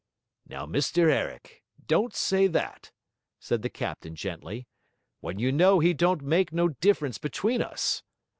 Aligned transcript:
'Now, 0.47 0.65
Mr 0.65 1.09
Herrick, 1.11 1.63
don't 1.85 2.15
say 2.15 2.47
that,' 2.47 2.91
said 3.37 3.61
the 3.61 3.69
captain 3.69 4.15
gently; 4.15 4.67
'when 5.19 5.37
you 5.37 5.51
know 5.51 5.77
he 5.79 5.93
don't 5.93 6.23
make 6.23 6.51
no 6.51 6.69
difference 6.69 7.19
between 7.19 7.61
us. 7.61 8.01